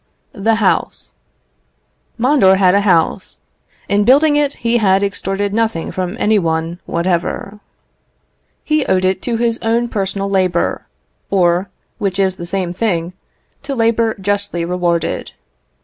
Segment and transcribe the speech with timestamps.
[0.33, 1.13] The House.
[2.17, 3.39] Mondor had a house.
[3.87, 7.59] In building it, he had extorted nothing from any one whatever.
[8.63, 10.87] He owed it to his own personal labour,
[11.29, 11.69] or,
[11.99, 13.13] which is the same thing,
[13.61, 15.33] to labour justly rewarded.